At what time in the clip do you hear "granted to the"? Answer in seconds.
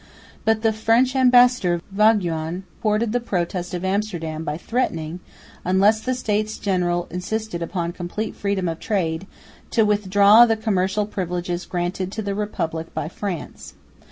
11.67-12.33